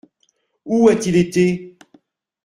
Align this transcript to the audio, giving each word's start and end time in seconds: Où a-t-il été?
Où 0.65 0.87
a-t-il 0.89 1.15
été? 1.15 1.77